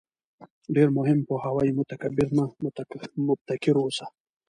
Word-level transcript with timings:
ډېر 0.75 0.87
مهم 0.97 1.19
پوهاوی: 1.27 1.69
متکبِّر 1.79 2.27
نه، 2.37 2.43
مُبتَکِر 3.27 3.75
اوسه 3.81 4.05